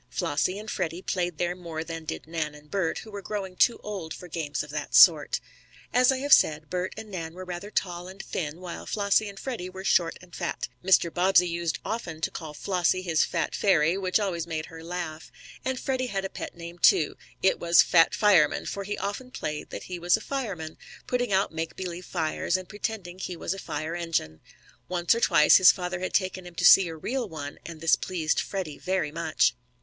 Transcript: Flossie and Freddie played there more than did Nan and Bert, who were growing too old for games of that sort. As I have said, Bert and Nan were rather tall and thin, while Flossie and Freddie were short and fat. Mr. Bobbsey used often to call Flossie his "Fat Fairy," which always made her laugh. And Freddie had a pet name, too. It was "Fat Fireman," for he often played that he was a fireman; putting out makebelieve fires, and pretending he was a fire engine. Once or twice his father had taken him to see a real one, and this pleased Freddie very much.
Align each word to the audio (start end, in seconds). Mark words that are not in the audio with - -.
Flossie 0.09 0.57
and 0.57 0.67
Freddie 0.71 1.03
played 1.03 1.37
there 1.37 1.55
more 1.55 1.83
than 1.83 2.05
did 2.05 2.25
Nan 2.25 2.55
and 2.55 2.71
Bert, 2.71 2.97
who 2.99 3.11
were 3.11 3.21
growing 3.21 3.55
too 3.55 3.77
old 3.83 4.15
for 4.15 4.27
games 4.27 4.63
of 4.63 4.71
that 4.71 4.95
sort. 4.95 5.39
As 5.93 6.11
I 6.11 6.17
have 6.17 6.33
said, 6.33 6.71
Bert 6.71 6.95
and 6.97 7.11
Nan 7.11 7.35
were 7.35 7.45
rather 7.45 7.69
tall 7.69 8.07
and 8.07 8.19
thin, 8.19 8.59
while 8.61 8.87
Flossie 8.87 9.29
and 9.29 9.39
Freddie 9.39 9.69
were 9.69 9.83
short 9.83 10.17
and 10.19 10.35
fat. 10.35 10.67
Mr. 10.83 11.13
Bobbsey 11.13 11.47
used 11.47 11.77
often 11.85 12.19
to 12.21 12.31
call 12.31 12.55
Flossie 12.55 13.03
his 13.03 13.23
"Fat 13.23 13.53
Fairy," 13.53 13.95
which 13.95 14.19
always 14.19 14.47
made 14.47 14.65
her 14.65 14.83
laugh. 14.83 15.31
And 15.63 15.79
Freddie 15.79 16.07
had 16.07 16.25
a 16.25 16.29
pet 16.29 16.55
name, 16.57 16.79
too. 16.79 17.15
It 17.43 17.59
was 17.59 17.83
"Fat 17.83 18.15
Fireman," 18.15 18.65
for 18.65 18.83
he 18.85 18.97
often 18.97 19.29
played 19.29 19.69
that 19.69 19.83
he 19.83 19.99
was 19.99 20.17
a 20.17 20.21
fireman; 20.21 20.79
putting 21.05 21.31
out 21.31 21.53
makebelieve 21.53 22.05
fires, 22.07 22.57
and 22.57 22.67
pretending 22.67 23.19
he 23.19 23.37
was 23.37 23.53
a 23.53 23.59
fire 23.59 23.93
engine. 23.95 24.41
Once 24.89 25.13
or 25.13 25.19
twice 25.19 25.57
his 25.57 25.71
father 25.71 25.99
had 25.99 26.15
taken 26.15 26.47
him 26.47 26.55
to 26.55 26.65
see 26.65 26.87
a 26.87 26.95
real 26.95 27.29
one, 27.29 27.59
and 27.67 27.81
this 27.81 27.95
pleased 27.95 28.39
Freddie 28.39 28.79
very 28.79 29.11
much. 29.11 29.53